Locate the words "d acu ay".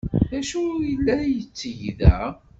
0.29-0.95